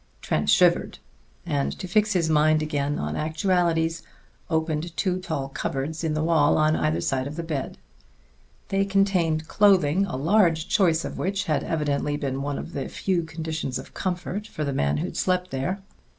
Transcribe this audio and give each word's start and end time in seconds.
Trent 0.19 0.49
shivered, 0.49 0.97
and 1.45 1.77
to 1.77 1.87
fix 1.87 2.13
his 2.13 2.27
mind 2.27 2.63
again 2.63 2.97
on 2.97 3.15
actualities 3.15 4.01
opened 4.49 4.97
two 4.97 5.19
tall 5.19 5.47
cupboards 5.49 6.03
in 6.03 6.15
the 6.15 6.23
wall 6.23 6.57
on 6.57 6.75
either 6.75 7.01
side 7.01 7.27
of 7.27 7.35
the 7.35 7.43
bed. 7.43 7.77
They 8.69 8.83
contained 8.83 9.47
clothing, 9.47 10.07
a 10.07 10.15
large 10.17 10.67
choice 10.67 11.05
of 11.05 11.19
which 11.19 11.43
had 11.43 11.63
evidently 11.63 12.17
been 12.17 12.41
one 12.41 12.57
of 12.57 12.69
the 12.69 12.73
very 12.79 12.87
few 12.87 13.21
conditions 13.21 13.77
of 13.77 13.93
comfort 13.93 14.47
for 14.47 14.63
the 14.65 14.73
man 14.73 14.97
who 14.97 15.05
had 15.05 15.17
slept 15.17 15.51
there. 15.51 15.83